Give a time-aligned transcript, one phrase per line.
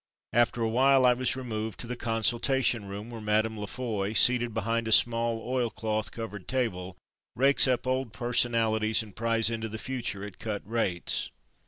[0.33, 3.55] After a while I was removed to the consultation room, where Mme.
[3.59, 6.97] La Foy, seated behind a small oil cloth covered table,
[7.35, 11.29] rakes up old personalities and pries into the future at cut rates.